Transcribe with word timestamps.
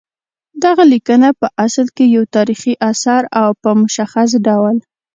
دغه 0.63 0.83
لیکنه 0.91 1.29
پع 1.39 1.47
اصل 1.65 1.87
کې 1.95 2.05
یو 2.15 2.23
تاریخي 2.35 2.73
اثر 2.91 3.21
او 3.41 3.49
په 3.61 3.69
مشخص 3.81 4.29
ډول 4.47 4.75